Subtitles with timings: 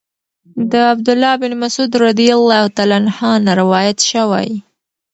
[0.71, 2.61] د عبد الله بن مسعود رضی الله
[2.97, 4.49] عنه نه روايت شوی